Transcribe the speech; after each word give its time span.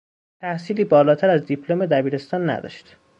تحصیلی 0.41 0.83
بالاتر 0.85 1.29
از 1.29 1.45
دیپلم 1.45 1.85
دبیرستان 1.85 2.49
نداشت. 2.49 2.97